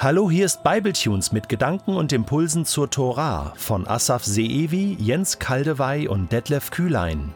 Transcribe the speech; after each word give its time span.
Hallo, 0.00 0.30
hier 0.30 0.46
ist 0.46 0.62
Bibletunes 0.62 1.32
mit 1.32 1.48
Gedanken 1.48 1.96
und 1.96 2.12
Impulsen 2.12 2.64
zur 2.64 2.88
Tora 2.88 3.52
von 3.56 3.84
Asaf 3.88 4.24
Seevi, 4.24 4.96
Jens 4.96 5.40
Kaldewey 5.40 6.06
und 6.06 6.30
Detlef 6.30 6.70
Kühlein. 6.70 7.34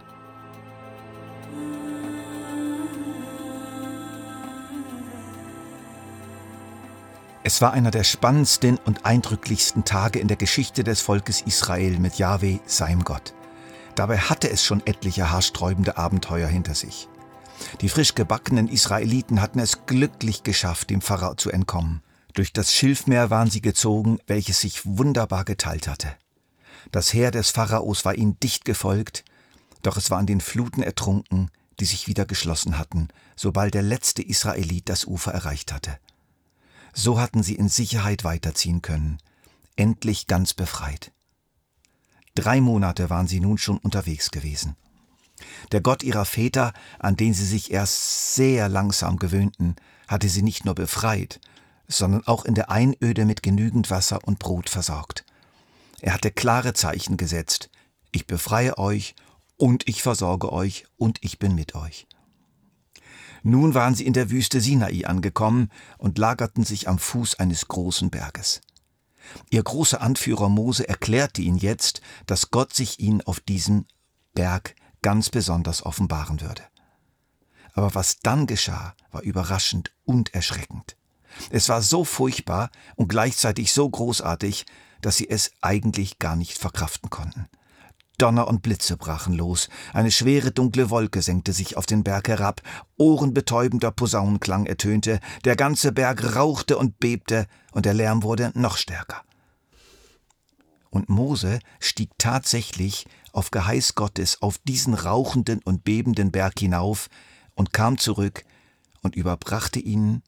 Es 7.42 7.60
war 7.60 7.72
einer 7.72 7.90
der 7.90 8.04
spannendsten 8.04 8.78
und 8.84 9.04
eindrücklichsten 9.04 9.84
Tage 9.84 10.20
in 10.20 10.28
der 10.28 10.36
Geschichte 10.36 10.84
des 10.84 11.00
Volkes 11.00 11.40
Israel 11.40 11.98
mit 11.98 12.18
Yahweh, 12.18 12.60
seinem 12.64 13.02
Gott. 13.02 13.34
Dabei 13.96 14.18
hatte 14.18 14.48
es 14.48 14.62
schon 14.62 14.86
etliche 14.86 15.32
haarsträubende 15.32 15.96
Abenteuer 15.96 16.46
hinter 16.46 16.76
sich. 16.76 17.08
Die 17.80 17.88
frisch 17.88 18.14
gebackenen 18.14 18.68
Israeliten 18.68 19.42
hatten 19.42 19.58
es 19.58 19.84
glücklich 19.86 20.44
geschafft, 20.44 20.90
dem 20.90 21.00
Pharao 21.00 21.34
zu 21.34 21.50
entkommen. 21.50 22.02
Durch 22.34 22.52
das 22.52 22.72
Schilfmeer 22.72 23.30
waren 23.30 23.50
sie 23.50 23.60
gezogen, 23.60 24.18
welches 24.26 24.60
sich 24.60 24.86
wunderbar 24.86 25.44
geteilt 25.44 25.86
hatte. 25.86 26.16
Das 26.90 27.12
Heer 27.12 27.30
des 27.30 27.50
Pharaos 27.50 28.04
war 28.04 28.14
ihnen 28.14 28.38
dicht 28.40 28.64
gefolgt, 28.64 29.24
doch 29.82 29.96
es 29.96 30.10
war 30.10 30.18
an 30.18 30.26
den 30.26 30.40
Fluten 30.40 30.82
ertrunken, 30.82 31.50
die 31.78 31.84
sich 31.84 32.06
wieder 32.06 32.24
geschlossen 32.24 32.78
hatten, 32.78 33.08
sobald 33.36 33.74
der 33.74 33.82
letzte 33.82 34.22
Israelit 34.22 34.88
das 34.88 35.04
Ufer 35.04 35.32
erreicht 35.32 35.72
hatte. 35.72 35.98
So 36.92 37.20
hatten 37.20 37.42
sie 37.42 37.54
in 37.54 37.68
Sicherheit 37.68 38.24
weiterziehen 38.24 38.82
können, 38.82 39.18
endlich 39.76 40.26
ganz 40.26 40.54
befreit. 40.54 41.12
Drei 42.34 42.60
Monate 42.60 43.10
waren 43.10 43.26
sie 43.26 43.40
nun 43.40 43.58
schon 43.58 43.78
unterwegs 43.78 44.30
gewesen. 44.30 44.76
Der 45.72 45.80
Gott 45.80 46.02
ihrer 46.02 46.24
Väter, 46.24 46.72
an 46.98 47.16
den 47.16 47.34
sie 47.34 47.46
sich 47.46 47.70
erst 47.70 48.34
sehr 48.34 48.68
langsam 48.68 49.18
gewöhnten, 49.18 49.76
hatte 50.08 50.28
sie 50.28 50.42
nicht 50.42 50.64
nur 50.64 50.74
befreit, 50.74 51.40
sondern 51.96 52.26
auch 52.26 52.44
in 52.44 52.54
der 52.54 52.70
Einöde 52.70 53.24
mit 53.24 53.42
genügend 53.42 53.90
Wasser 53.90 54.20
und 54.24 54.38
Brot 54.38 54.68
versorgt. 54.68 55.24
Er 56.00 56.14
hatte 56.14 56.30
klare 56.30 56.74
Zeichen 56.74 57.16
gesetzt. 57.16 57.70
Ich 58.10 58.26
befreie 58.26 58.78
euch 58.78 59.14
und 59.56 59.88
ich 59.88 60.02
versorge 60.02 60.52
euch 60.52 60.86
und 60.96 61.18
ich 61.22 61.38
bin 61.38 61.54
mit 61.54 61.74
euch. 61.74 62.06
Nun 63.44 63.74
waren 63.74 63.94
sie 63.94 64.06
in 64.06 64.12
der 64.12 64.30
Wüste 64.30 64.60
Sinai 64.60 65.04
angekommen 65.06 65.70
und 65.98 66.18
lagerten 66.18 66.64
sich 66.64 66.88
am 66.88 66.98
Fuß 66.98 67.38
eines 67.38 67.68
großen 67.68 68.10
Berges. 68.10 68.60
Ihr 69.50 69.62
großer 69.62 70.00
Anführer 70.00 70.48
Mose 70.48 70.88
erklärte 70.88 71.42
ihnen 71.42 71.58
jetzt, 71.58 72.00
dass 72.26 72.50
Gott 72.50 72.74
sich 72.74 73.00
ihnen 73.00 73.20
auf 73.22 73.40
diesem 73.40 73.86
Berg 74.34 74.74
ganz 75.02 75.30
besonders 75.30 75.84
offenbaren 75.84 76.40
würde. 76.40 76.62
Aber 77.74 77.94
was 77.94 78.18
dann 78.20 78.46
geschah, 78.46 78.94
war 79.10 79.22
überraschend 79.22 79.92
und 80.04 80.34
erschreckend. 80.34 80.96
Es 81.50 81.68
war 81.68 81.82
so 81.82 82.04
furchtbar 82.04 82.70
und 82.96 83.08
gleichzeitig 83.08 83.72
so 83.72 83.88
großartig, 83.88 84.66
dass 85.00 85.16
sie 85.16 85.28
es 85.28 85.52
eigentlich 85.60 86.18
gar 86.18 86.36
nicht 86.36 86.58
verkraften 86.58 87.10
konnten. 87.10 87.48
Donner 88.18 88.46
und 88.46 88.62
Blitze 88.62 88.96
brachen 88.96 89.32
los, 89.32 89.68
eine 89.92 90.12
schwere 90.12 90.52
dunkle 90.52 90.90
Wolke 90.90 91.22
senkte 91.22 91.52
sich 91.52 91.76
auf 91.76 91.86
den 91.86 92.04
Berg 92.04 92.28
herab, 92.28 92.62
ohrenbetäubender 92.96 93.90
Posaunenklang 93.90 94.66
ertönte, 94.66 95.18
der 95.44 95.56
ganze 95.56 95.90
Berg 95.90 96.36
rauchte 96.36 96.78
und 96.78 97.00
bebte, 97.00 97.48
und 97.72 97.84
der 97.84 97.94
Lärm 97.94 98.22
wurde 98.22 98.52
noch 98.54 98.76
stärker. 98.76 99.22
Und 100.90 101.08
Mose 101.08 101.58
stieg 101.80 102.10
tatsächlich 102.18 103.06
auf 103.32 103.50
Geheiß 103.50 103.94
Gottes 103.94 104.40
auf 104.42 104.58
diesen 104.58 104.94
rauchenden 104.94 105.60
und 105.64 105.84
bebenden 105.84 106.30
Berg 106.30 106.60
hinauf 106.60 107.08
und 107.54 107.72
kam 107.72 107.98
zurück 107.98 108.44
und 109.00 109.16
überbrachte 109.16 109.80
ihnen 109.80 110.22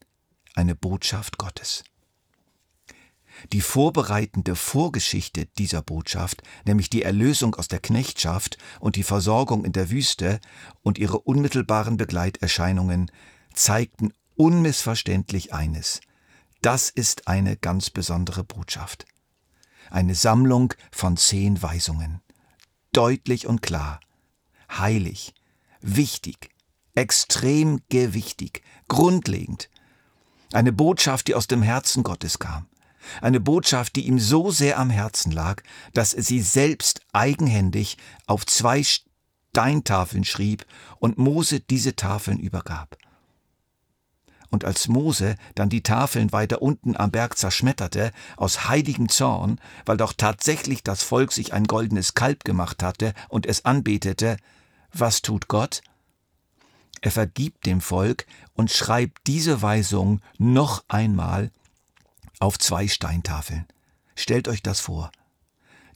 eine 0.54 0.74
Botschaft 0.74 1.38
Gottes. 1.38 1.84
Die 3.52 3.60
vorbereitende 3.60 4.56
Vorgeschichte 4.56 5.46
dieser 5.58 5.82
Botschaft, 5.82 6.42
nämlich 6.64 6.88
die 6.88 7.02
Erlösung 7.02 7.54
aus 7.56 7.68
der 7.68 7.80
Knechtschaft 7.80 8.58
und 8.80 8.96
die 8.96 9.02
Versorgung 9.02 9.64
in 9.64 9.72
der 9.72 9.90
Wüste 9.90 10.40
und 10.82 10.98
ihre 10.98 11.18
unmittelbaren 11.18 11.96
Begleiterscheinungen, 11.96 13.10
zeigten 13.52 14.12
unmissverständlich 14.36 15.52
eines. 15.52 16.00
Das 16.62 16.90
ist 16.90 17.28
eine 17.28 17.56
ganz 17.56 17.90
besondere 17.90 18.44
Botschaft. 18.44 19.04
Eine 19.90 20.14
Sammlung 20.14 20.72
von 20.90 21.16
zehn 21.16 21.60
Weisungen. 21.60 22.20
Deutlich 22.92 23.46
und 23.46 23.60
klar. 23.60 24.00
Heilig. 24.70 25.34
Wichtig. 25.80 26.50
Extrem 26.94 27.80
gewichtig. 27.90 28.62
Grundlegend. 28.88 29.68
Eine 30.54 30.72
Botschaft, 30.72 31.26
die 31.26 31.34
aus 31.34 31.48
dem 31.48 31.62
Herzen 31.62 32.04
Gottes 32.04 32.38
kam. 32.38 32.66
Eine 33.20 33.40
Botschaft, 33.40 33.96
die 33.96 34.06
ihm 34.06 34.20
so 34.20 34.52
sehr 34.52 34.78
am 34.78 34.88
Herzen 34.88 35.32
lag, 35.32 35.64
dass 35.94 36.14
er 36.14 36.22
sie 36.22 36.40
selbst 36.40 37.00
eigenhändig 37.12 37.98
auf 38.28 38.46
zwei 38.46 38.84
Steintafeln 38.84 40.24
schrieb 40.24 40.64
und 41.00 41.18
Mose 41.18 41.58
diese 41.58 41.96
Tafeln 41.96 42.38
übergab. 42.38 42.96
Und 44.48 44.64
als 44.64 44.86
Mose 44.86 45.34
dann 45.56 45.70
die 45.70 45.82
Tafeln 45.82 46.30
weiter 46.30 46.62
unten 46.62 46.96
am 46.96 47.10
Berg 47.10 47.36
zerschmetterte, 47.36 48.12
aus 48.36 48.68
heiligem 48.68 49.08
Zorn, 49.08 49.58
weil 49.84 49.96
doch 49.96 50.12
tatsächlich 50.12 50.84
das 50.84 51.02
Volk 51.02 51.32
sich 51.32 51.52
ein 51.52 51.64
goldenes 51.64 52.14
Kalb 52.14 52.44
gemacht 52.44 52.80
hatte 52.80 53.12
und 53.28 53.44
es 53.44 53.64
anbetete, 53.64 54.36
was 54.92 55.20
tut 55.20 55.48
Gott? 55.48 55.82
Er 57.04 57.10
vergibt 57.10 57.66
dem 57.66 57.82
Volk 57.82 58.26
und 58.54 58.70
schreibt 58.70 59.26
diese 59.26 59.60
Weisung 59.60 60.22
noch 60.38 60.82
einmal 60.88 61.50
auf 62.40 62.58
zwei 62.58 62.88
Steintafeln. 62.88 63.66
Stellt 64.14 64.48
euch 64.48 64.62
das 64.62 64.80
vor. 64.80 65.12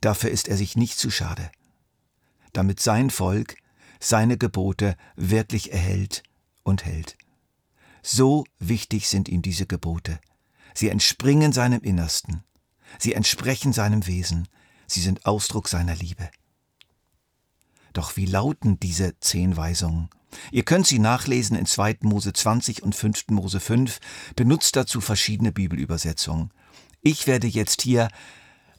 Dafür 0.03 0.31
ist 0.31 0.49
er 0.49 0.59
sich 0.59 0.77
nicht 0.77 0.99
zu 0.99 1.11
schade. 1.11 1.51
Damit 2.53 2.81
sein 2.81 3.09
Volk 3.09 3.57
seine 3.99 4.37
Gebote 4.37 4.99
wirklich 5.17 5.73
erhält 5.73 6.25
und 6.63 6.85
hält. 6.85 7.17
So 8.03 8.45
wichtig 8.59 9.09
sind 9.09 9.31
ihm 9.31 9.41
diese 9.41 9.65
Gebote. 9.65 10.21
Sie 10.75 10.91
entspringen 10.91 11.55
seinem 11.55 11.81
Innersten. 11.81 12.45
Sie 12.99 13.15
entsprechen 13.15 13.73
seinem 13.73 14.07
Wesen. 14.07 14.47
Sie 14.87 15.01
sind 15.01 15.25
Ausdruck 15.25 15.69
seiner 15.69 15.95
Liebe. 15.95 16.31
Doch 17.95 18.19
wie 18.19 18.27
lauten 18.27 18.79
diese 18.79 19.19
zehn 19.21 19.57
Weisungen? 19.57 20.11
Ihr 20.51 20.65
könnt 20.65 20.87
sie 20.87 20.99
nachlesen 20.99 21.57
in 21.57 21.67
2. 21.67 21.99
Mose 22.03 22.33
20 22.33 22.83
und 22.83 22.95
5. 22.95 23.29
Mose 23.29 23.61
5, 23.61 23.99
benutzt 24.37 24.77
dazu 24.77 25.01
verschiedene 25.01 25.53
Bibelübersetzungen. 25.53 26.51
Ich 27.01 27.27
werde 27.27 27.47
jetzt 27.47 27.83
hier 27.83 28.09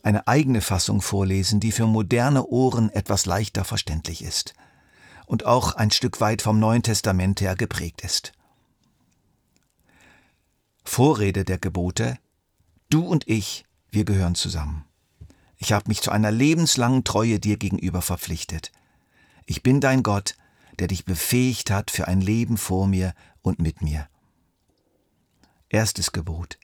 eine 0.03 0.27
eigene 0.27 0.61
Fassung 0.61 1.01
vorlesen, 1.01 1.59
die 1.59 1.71
für 1.71 1.87
moderne 1.87 2.45
Ohren 2.45 2.89
etwas 2.89 3.25
leichter 3.25 3.65
verständlich 3.65 4.23
ist 4.23 4.53
und 5.25 5.45
auch 5.45 5.75
ein 5.75 5.91
Stück 5.91 6.21
weit 6.21 6.41
vom 6.41 6.59
Neuen 6.59 6.83
Testament 6.83 7.41
her 7.41 7.55
geprägt 7.55 8.01
ist. 8.01 8.31
Vorrede 10.83 11.45
der 11.45 11.59
Gebote 11.59 12.17
Du 12.89 13.05
und 13.05 13.27
ich, 13.27 13.65
wir 13.91 14.03
gehören 14.03 14.33
zusammen. 14.33 14.85
Ich 15.57 15.73
habe 15.73 15.87
mich 15.87 16.01
zu 16.01 16.09
einer 16.09 16.31
lebenslangen 16.31 17.03
Treue 17.03 17.39
dir 17.39 17.57
gegenüber 17.57 18.01
verpflichtet. 18.01 18.71
Ich 19.45 19.61
bin 19.61 19.79
dein 19.79 20.01
Gott, 20.01 20.35
der 20.79 20.87
dich 20.87 21.05
befähigt 21.05 21.71
hat 21.71 21.91
für 21.91 22.07
ein 22.07 22.21
Leben 22.21 22.57
vor 22.57 22.87
mir 22.87 23.13
und 23.41 23.59
mit 23.59 23.81
mir. 23.81 24.07
Erstes 25.69 26.11
Gebot. 26.11 26.57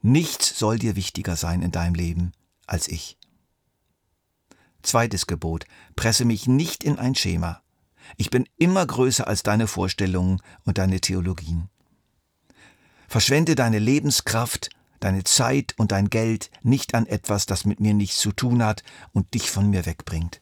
Nichts 0.00 0.58
soll 0.58 0.78
dir 0.78 0.96
wichtiger 0.96 1.36
sein 1.36 1.62
in 1.62 1.72
deinem 1.72 1.94
Leben 1.94 2.32
als 2.66 2.88
ich. 2.88 3.18
Zweites 4.82 5.26
Gebot. 5.26 5.64
Presse 5.96 6.24
mich 6.24 6.46
nicht 6.46 6.84
in 6.84 6.98
ein 6.98 7.14
Schema. 7.14 7.62
Ich 8.16 8.30
bin 8.30 8.48
immer 8.56 8.86
größer 8.86 9.26
als 9.26 9.42
deine 9.42 9.66
Vorstellungen 9.66 10.40
und 10.64 10.78
deine 10.78 11.00
Theologien. 11.00 11.68
Verschwende 13.08 13.54
deine 13.54 13.78
Lebenskraft, 13.78 14.70
deine 15.00 15.24
Zeit 15.24 15.74
und 15.78 15.92
dein 15.92 16.10
Geld 16.10 16.50
nicht 16.62 16.94
an 16.94 17.06
etwas, 17.06 17.46
das 17.46 17.64
mit 17.64 17.80
mir 17.80 17.94
nichts 17.94 18.18
zu 18.18 18.32
tun 18.32 18.62
hat 18.62 18.82
und 19.12 19.34
dich 19.34 19.50
von 19.50 19.68
mir 19.68 19.84
wegbringt. 19.84 20.40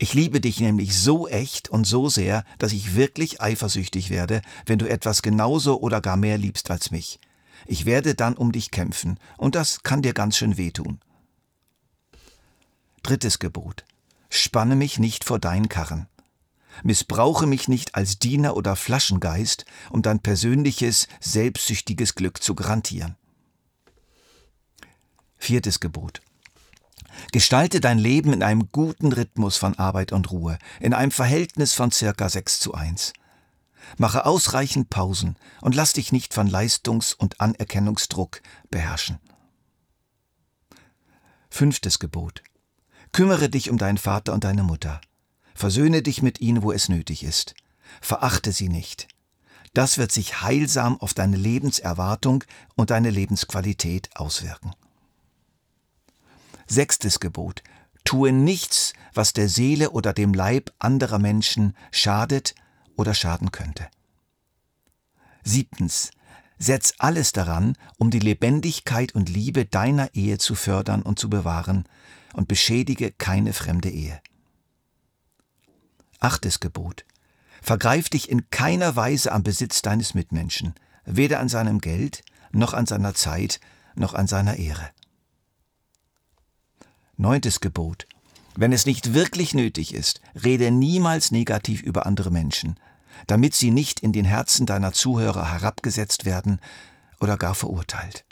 Ich 0.00 0.14
liebe 0.14 0.40
dich 0.40 0.60
nämlich 0.60 0.96
so 0.96 1.26
echt 1.26 1.68
und 1.68 1.84
so 1.84 2.08
sehr, 2.08 2.44
dass 2.58 2.72
ich 2.72 2.94
wirklich 2.94 3.40
eifersüchtig 3.40 4.10
werde, 4.10 4.42
wenn 4.64 4.78
du 4.78 4.88
etwas 4.88 5.22
genauso 5.22 5.80
oder 5.80 6.00
gar 6.00 6.16
mehr 6.16 6.38
liebst 6.38 6.70
als 6.70 6.92
mich. 6.92 7.18
Ich 7.66 7.84
werde 7.84 8.14
dann 8.14 8.36
um 8.36 8.52
dich 8.52 8.70
kämpfen, 8.70 9.18
und 9.36 9.56
das 9.56 9.82
kann 9.82 10.02
dir 10.02 10.14
ganz 10.14 10.36
schön 10.36 10.56
wehtun. 10.56 11.00
Drittes 13.02 13.40
Gebot. 13.40 13.84
Spanne 14.30 14.76
mich 14.76 15.00
nicht 15.00 15.24
vor 15.24 15.40
deinen 15.40 15.68
Karren. 15.68 16.06
Missbrauche 16.84 17.46
mich 17.46 17.66
nicht 17.66 17.96
als 17.96 18.20
Diener 18.20 18.56
oder 18.56 18.76
Flaschengeist, 18.76 19.64
um 19.90 20.02
dein 20.02 20.20
persönliches, 20.20 21.08
selbstsüchtiges 21.18 22.14
Glück 22.14 22.40
zu 22.40 22.54
garantieren. 22.54 23.16
Viertes 25.38 25.80
Gebot. 25.80 26.20
Gestalte 27.32 27.80
dein 27.80 27.98
Leben 27.98 28.32
in 28.32 28.42
einem 28.42 28.70
guten 28.72 29.12
Rhythmus 29.12 29.56
von 29.56 29.78
Arbeit 29.78 30.12
und 30.12 30.30
Ruhe, 30.30 30.58
in 30.80 30.94
einem 30.94 31.10
Verhältnis 31.10 31.74
von 31.74 31.90
circa 31.90 32.28
6 32.28 32.60
zu 32.60 32.74
1. 32.74 33.12
Mache 33.96 34.26
ausreichend 34.26 34.90
Pausen 34.90 35.36
und 35.60 35.74
lass 35.74 35.94
dich 35.94 36.12
nicht 36.12 36.34
von 36.34 36.48
Leistungs- 36.48 37.14
und 37.14 37.40
Anerkennungsdruck 37.40 38.42
beherrschen. 38.70 39.18
Fünftes 41.50 41.98
Gebot. 41.98 42.42
Kümmere 43.12 43.48
dich 43.48 43.70
um 43.70 43.78
deinen 43.78 43.98
Vater 43.98 44.34
und 44.34 44.44
deine 44.44 44.62
Mutter. 44.62 45.00
Versöhne 45.54 46.02
dich 46.02 46.22
mit 46.22 46.40
ihnen, 46.40 46.62
wo 46.62 46.72
es 46.72 46.88
nötig 46.88 47.24
ist. 47.24 47.54
Verachte 48.00 48.52
sie 48.52 48.68
nicht. 48.68 49.08
Das 49.74 49.98
wird 49.98 50.12
sich 50.12 50.42
heilsam 50.42 51.00
auf 51.00 51.14
deine 51.14 51.36
Lebenserwartung 51.36 52.44
und 52.74 52.90
deine 52.90 53.10
Lebensqualität 53.10 54.10
auswirken. 54.14 54.72
Sechstes 56.68 57.18
Gebot. 57.18 57.62
Tue 58.04 58.32
nichts, 58.32 58.92
was 59.14 59.32
der 59.32 59.48
Seele 59.48 59.90
oder 59.90 60.12
dem 60.12 60.32
Leib 60.32 60.72
anderer 60.78 61.18
Menschen 61.18 61.74
schadet 61.90 62.54
oder 62.96 63.14
schaden 63.14 63.50
könnte. 63.52 63.88
Siebtens. 65.44 66.10
Setz 66.58 66.94
alles 66.98 67.32
daran, 67.32 67.76
um 67.98 68.10
die 68.10 68.18
Lebendigkeit 68.18 69.14
und 69.14 69.28
Liebe 69.28 69.64
deiner 69.64 70.14
Ehe 70.14 70.38
zu 70.38 70.54
fördern 70.54 71.02
und 71.02 71.18
zu 71.18 71.30
bewahren, 71.30 71.84
und 72.34 72.48
beschädige 72.48 73.10
keine 73.12 73.52
fremde 73.52 73.90
Ehe. 73.90 74.20
Achtes 76.20 76.60
Gebot. 76.60 77.04
Vergreif 77.62 78.08
dich 78.08 78.28
in 78.28 78.50
keiner 78.50 78.96
Weise 78.96 79.32
am 79.32 79.42
Besitz 79.42 79.82
deines 79.82 80.14
Mitmenschen, 80.14 80.74
weder 81.04 81.40
an 81.40 81.48
seinem 81.48 81.80
Geld, 81.80 82.22
noch 82.52 82.74
an 82.74 82.86
seiner 82.86 83.14
Zeit, 83.14 83.60
noch 83.94 84.14
an 84.14 84.26
seiner 84.26 84.56
Ehre. 84.56 84.90
Neuntes 87.20 87.58
Gebot. 87.58 88.06
Wenn 88.54 88.72
es 88.72 88.86
nicht 88.86 89.12
wirklich 89.12 89.52
nötig 89.52 89.92
ist, 89.92 90.20
rede 90.44 90.70
niemals 90.70 91.32
negativ 91.32 91.82
über 91.82 92.06
andere 92.06 92.30
Menschen, 92.30 92.78
damit 93.26 93.56
sie 93.56 93.72
nicht 93.72 93.98
in 93.98 94.12
den 94.12 94.24
Herzen 94.24 94.66
deiner 94.66 94.92
Zuhörer 94.92 95.50
herabgesetzt 95.50 96.26
werden 96.26 96.60
oder 97.18 97.36
gar 97.36 97.56
verurteilt. 97.56 98.24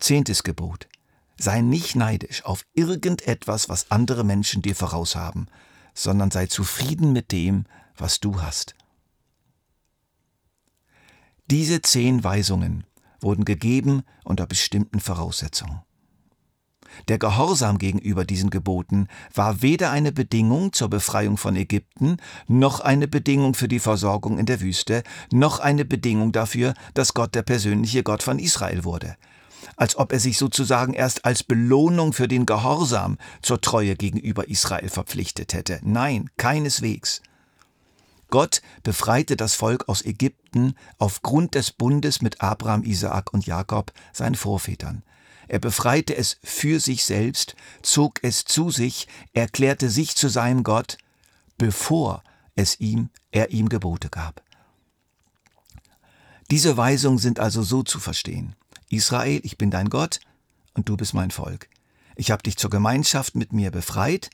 Zehntes 0.00 0.44
Gebot. 0.44 0.88
Sei 1.36 1.60
nicht 1.60 1.94
neidisch 1.94 2.42
auf 2.46 2.64
irgendetwas, 2.72 3.68
was 3.68 3.90
andere 3.90 4.24
Menschen 4.24 4.62
dir 4.62 4.74
voraus 4.74 5.14
haben, 5.14 5.48
sondern 5.92 6.30
sei 6.30 6.46
zufrieden 6.46 7.12
mit 7.12 7.32
dem, 7.32 7.66
was 7.98 8.18
du 8.18 8.40
hast. 8.40 8.74
Diese 11.50 11.82
zehn 11.82 12.24
Weisungen 12.24 12.84
wurden 13.20 13.44
gegeben 13.44 14.04
unter 14.24 14.46
bestimmten 14.46 15.00
Voraussetzungen. 15.00 15.82
Der 17.08 17.18
Gehorsam 17.18 17.78
gegenüber 17.78 18.24
diesen 18.24 18.50
Geboten 18.50 19.08
war 19.34 19.62
weder 19.62 19.90
eine 19.90 20.12
Bedingung 20.12 20.72
zur 20.72 20.88
Befreiung 20.88 21.36
von 21.36 21.56
Ägypten, 21.56 22.16
noch 22.46 22.80
eine 22.80 23.08
Bedingung 23.08 23.54
für 23.54 23.68
die 23.68 23.78
Versorgung 23.78 24.38
in 24.38 24.46
der 24.46 24.60
Wüste, 24.60 25.02
noch 25.32 25.60
eine 25.60 25.84
Bedingung 25.84 26.32
dafür, 26.32 26.74
dass 26.94 27.14
Gott 27.14 27.34
der 27.34 27.42
persönliche 27.42 28.02
Gott 28.02 28.22
von 28.22 28.38
Israel 28.38 28.84
wurde. 28.84 29.16
Als 29.76 29.96
ob 29.96 30.12
er 30.12 30.20
sich 30.20 30.38
sozusagen 30.38 30.92
erst 30.92 31.24
als 31.24 31.42
Belohnung 31.42 32.12
für 32.12 32.28
den 32.28 32.46
Gehorsam 32.46 33.18
zur 33.42 33.60
Treue 33.60 33.96
gegenüber 33.96 34.48
Israel 34.48 34.88
verpflichtet 34.88 35.54
hätte. 35.54 35.80
Nein, 35.82 36.30
keineswegs. 36.36 37.22
Gott 38.30 38.62
befreite 38.82 39.36
das 39.36 39.54
Volk 39.54 39.88
aus 39.88 40.04
Ägypten 40.04 40.74
aufgrund 40.98 41.54
des 41.54 41.70
Bundes 41.70 42.20
mit 42.20 42.40
Abraham, 42.40 42.82
Isaak 42.82 43.32
und 43.32 43.46
Jakob, 43.46 43.92
seinen 44.12 44.34
Vorvätern. 44.34 45.02
Er 45.48 45.58
befreite 45.58 46.16
es 46.16 46.38
für 46.42 46.80
sich 46.80 47.04
selbst, 47.04 47.54
zog 47.82 48.20
es 48.22 48.44
zu 48.44 48.70
sich, 48.70 49.08
erklärte 49.32 49.90
sich 49.90 50.16
zu 50.16 50.28
seinem 50.28 50.62
Gott, 50.62 50.98
bevor 51.58 52.22
es 52.54 52.80
ihm, 52.80 53.10
er 53.30 53.50
ihm 53.50 53.68
Gebote 53.68 54.08
gab. 54.08 54.42
Diese 56.50 56.76
Weisungen 56.76 57.18
sind 57.18 57.40
also 57.40 57.62
so 57.62 57.82
zu 57.82 57.98
verstehen. 57.98 58.54
Israel, 58.90 59.40
ich 59.42 59.58
bin 59.58 59.70
dein 59.70 59.90
Gott 59.90 60.20
und 60.74 60.88
du 60.88 60.96
bist 60.96 61.14
mein 61.14 61.30
Volk. 61.30 61.68
Ich 62.16 62.30
habe 62.30 62.42
dich 62.42 62.56
zur 62.56 62.70
Gemeinschaft 62.70 63.34
mit 63.34 63.52
mir 63.52 63.70
befreit, 63.70 64.30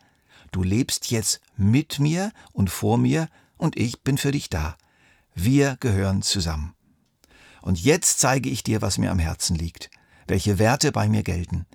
du 0.52 0.62
lebst 0.62 1.10
jetzt 1.10 1.40
mit 1.56 1.98
mir 1.98 2.32
und 2.52 2.68
vor 2.68 2.98
mir 2.98 3.28
und 3.56 3.76
ich 3.76 4.02
bin 4.02 4.18
für 4.18 4.32
dich 4.32 4.50
da. 4.50 4.76
Wir 5.34 5.76
gehören 5.80 6.22
zusammen. 6.22 6.74
Und 7.62 7.82
jetzt 7.82 8.18
zeige 8.18 8.50
ich 8.50 8.64
dir, 8.64 8.82
was 8.82 8.98
mir 8.98 9.10
am 9.10 9.18
Herzen 9.18 9.54
liegt 9.54 9.90
welche 10.30 10.58
Werte 10.58 10.92
bei 10.92 11.08
mir 11.08 11.22
gelten. 11.22 11.66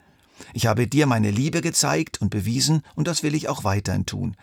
Ich 0.53 0.65
habe 0.65 0.87
dir 0.87 1.05
meine 1.05 1.29
Liebe 1.29 1.61
gezeigt 1.61 2.21
und 2.21 2.29
bewiesen, 2.29 2.81
und 2.95 3.07
das 3.07 3.21
will 3.21 3.35
ich 3.35 3.47
auch 3.47 3.63
weiterhin 3.63 4.05
tun. 4.05 4.35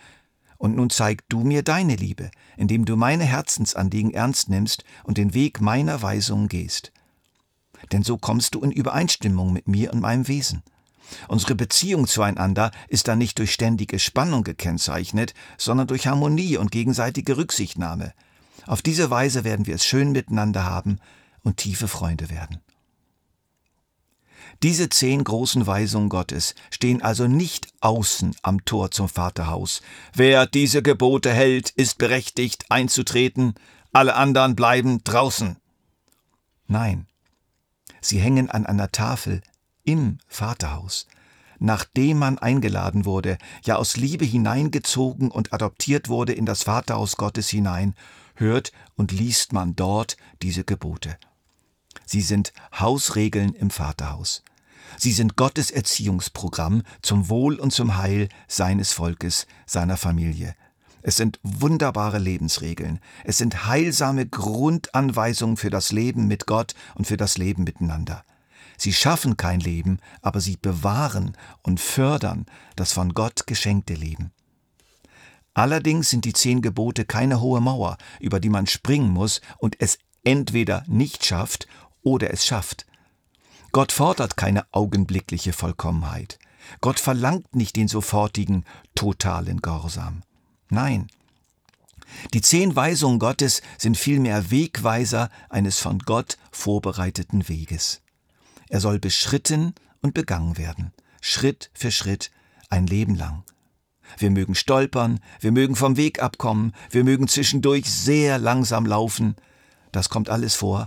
Und 0.57 0.75
nun 0.75 0.89
zeig 0.89 1.27
du 1.27 1.41
mir 1.41 1.63
deine 1.63 1.95
Liebe, 1.95 2.31
indem 2.55 2.85
du 2.85 2.95
meine 2.95 3.25
Herzensanliegen 3.25 4.13
ernst 4.13 4.49
nimmst 4.49 4.85
und 5.03 5.17
den 5.17 5.33
Weg 5.33 5.59
meiner 5.59 6.01
Weisungen 6.01 6.47
gehst. 6.47 6.93
Denn 7.91 8.03
so 8.03 8.17
kommst 8.17 8.55
du 8.55 8.61
in 8.61 8.71
Übereinstimmung 8.71 9.51
mit 9.51 9.67
mir 9.67 9.91
und 9.91 9.99
meinem 9.99 10.27
Wesen. 10.27 10.63
Unsere 11.27 11.53
Beziehung 11.55 12.07
zueinander 12.07 12.71
ist 12.87 13.07
dann 13.07 13.17
nicht 13.17 13.37
durch 13.39 13.51
ständige 13.51 13.99
Spannung 13.99 14.43
gekennzeichnet, 14.43 15.33
sondern 15.57 15.87
durch 15.87 16.07
Harmonie 16.07 16.57
und 16.57 16.71
gegenseitige 16.71 17.35
Rücksichtnahme. 17.35 18.13
Auf 18.65 18.81
diese 18.81 19.09
Weise 19.09 19.43
werden 19.43 19.67
wir 19.67 19.75
es 19.75 19.85
schön 19.85 20.13
miteinander 20.13 20.63
haben 20.63 20.99
und 21.43 21.57
tiefe 21.57 21.89
Freunde 21.89 22.29
werden. 22.29 22.61
Diese 24.63 24.87
zehn 24.87 25.25
großen 25.25 25.67
Weisungen 25.67 26.07
Gottes 26.07 26.55
stehen 26.71 27.01
also 27.01 27.27
nicht 27.27 27.67
außen 27.81 28.33
am 28.43 28.63
Tor 28.63 28.91
zum 28.91 29.09
Vaterhaus. 29.09 29.81
Wer 30.13 30.45
diese 30.45 30.81
Gebote 30.81 31.33
hält, 31.33 31.71
ist 31.71 31.97
berechtigt 31.97 32.67
einzutreten, 32.69 33.55
alle 33.91 34.15
anderen 34.15 34.55
bleiben 34.55 35.03
draußen. 35.03 35.57
Nein, 36.65 37.07
sie 37.99 38.19
hängen 38.19 38.49
an 38.49 38.65
einer 38.65 38.89
Tafel 38.89 39.41
im 39.83 40.19
Vaterhaus. 40.27 41.07
Nachdem 41.59 42.19
man 42.19 42.37
eingeladen 42.37 43.03
wurde, 43.03 43.37
ja 43.65 43.75
aus 43.75 43.97
Liebe 43.97 44.23
hineingezogen 44.23 45.29
und 45.29 45.51
adoptiert 45.51 46.07
wurde 46.07 46.31
in 46.31 46.45
das 46.45 46.63
Vaterhaus 46.63 47.17
Gottes 47.17 47.49
hinein, 47.49 47.95
hört 48.35 48.71
und 48.95 49.11
liest 49.11 49.51
man 49.51 49.75
dort 49.75 50.15
diese 50.41 50.63
Gebote. 50.63 51.17
Sie 52.05 52.21
sind 52.21 52.53
Hausregeln 52.79 53.53
im 53.55 53.69
Vaterhaus. 53.69 54.41
Sie 54.97 55.11
sind 55.11 55.35
Gottes 55.35 55.71
Erziehungsprogramm 55.71 56.83
zum 57.01 57.29
Wohl 57.29 57.55
und 57.55 57.71
zum 57.71 57.97
Heil 57.97 58.29
seines 58.47 58.91
Volkes, 58.93 59.47
seiner 59.65 59.97
Familie. 59.97 60.55
Es 61.01 61.17
sind 61.17 61.39
wunderbare 61.43 62.17
Lebensregeln. 62.17 62.99
Es 63.25 63.37
sind 63.37 63.67
heilsame 63.67 64.25
Grundanweisungen 64.25 65.57
für 65.57 65.69
das 65.69 65.91
Leben 65.91 66.27
mit 66.27 66.47
Gott 66.47 66.75
und 66.95 67.05
für 67.05 67.17
das 67.17 67.37
Leben 67.37 67.65
miteinander. 67.65 68.23
Sie 68.77 68.93
schaffen 68.93 69.37
kein 69.37 69.59
Leben, 69.59 69.99
aber 70.21 70.39
sie 70.39 70.57
bewahren 70.57 71.37
und 71.61 71.79
fördern 71.79 72.45
das 72.75 72.93
von 72.93 73.13
Gott 73.13 73.47
geschenkte 73.47 73.93
Leben. 73.93 74.31
Allerdings 75.53 76.09
sind 76.09 76.25
die 76.25 76.33
zehn 76.33 76.61
Gebote 76.61 77.05
keine 77.05 77.39
hohe 77.39 77.61
Mauer, 77.61 77.97
über 78.19 78.39
die 78.39 78.49
man 78.49 78.65
springen 78.65 79.11
muss 79.11 79.41
und 79.59 79.79
es 79.79 79.99
entweder 80.23 80.83
nicht 80.87 81.25
schafft 81.25 81.67
oder 82.01 82.31
es 82.31 82.45
schafft. 82.45 82.85
Gott 83.73 83.91
fordert 83.91 84.37
keine 84.37 84.67
augenblickliche 84.71 85.51
Vollkommenheit. 85.51 86.37
Gott 86.79 86.99
verlangt 86.99 87.55
nicht 87.55 87.75
den 87.75 87.87
sofortigen, 87.87 88.65
totalen 88.93 89.61
Gehorsam. 89.61 90.21
Nein. 90.69 91.07
Die 92.35 92.41
zehn 92.41 92.75
Weisungen 92.75 93.17
Gottes 93.17 93.63
sind 93.79 93.97
vielmehr 93.97 94.51
Wegweiser 94.51 95.31
eines 95.49 95.79
von 95.79 95.97
Gott 95.97 96.37
vorbereiteten 96.51 97.49
Weges. 97.49 98.01
Er 98.69 98.79
soll 98.79 98.99
beschritten 98.99 99.73
und 100.01 100.13
begangen 100.13 100.59
werden, 100.59 100.93
Schritt 101.19 101.71
für 101.73 101.89
Schritt, 101.91 102.29
ein 102.69 102.85
Leben 102.85 103.15
lang. 103.15 103.43
Wir 104.19 104.29
mögen 104.29 104.53
stolpern, 104.53 105.19
wir 105.39 105.51
mögen 105.51 105.75
vom 105.75 105.97
Weg 105.97 106.21
abkommen, 106.21 106.73
wir 106.91 107.03
mögen 107.03 107.27
zwischendurch 107.27 107.91
sehr 107.91 108.37
langsam 108.37 108.85
laufen. 108.85 109.35
Das 109.91 110.09
kommt 110.09 110.29
alles 110.29 110.53
vor. 110.53 110.85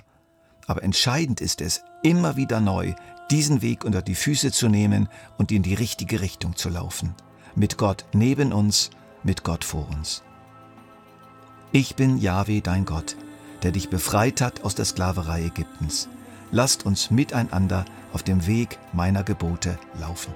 Aber 0.66 0.82
entscheidend 0.82 1.40
ist 1.40 1.61
es, 1.61 1.82
immer 2.02 2.37
wieder 2.37 2.61
neu 2.61 2.94
diesen 3.30 3.62
Weg 3.62 3.85
unter 3.85 4.02
die 4.02 4.14
Füße 4.14 4.52
zu 4.52 4.68
nehmen 4.68 5.08
und 5.37 5.50
in 5.50 5.62
die 5.62 5.75
richtige 5.75 6.20
Richtung 6.20 6.56
zu 6.56 6.68
laufen. 6.68 7.14
Mit 7.54 7.78
Gott 7.78 8.04
neben 8.12 8.52
uns, 8.52 8.90
mit 9.23 9.42
Gott 9.42 9.64
vor 9.64 9.88
uns. 9.88 10.23
Ich 11.73 11.96
bin 11.96 12.18
Jahwe, 12.18 12.61
dein 12.61 12.85
Gott, 12.85 13.16
der 13.62 13.73
dich 13.73 13.90
befreit 13.90 14.40
hat 14.40 14.64
aus 14.64 14.75
der 14.75 14.85
Sklaverei 14.85 15.44
Ägyptens. 15.44 16.08
Lasst 16.52 16.87
uns 16.87 17.11
miteinander 17.11 17.85
auf 18.12 18.23
dem 18.23 18.46
Weg 18.46 18.78
meiner 18.92 19.25
Gebote 19.25 19.78
laufen. 19.99 20.32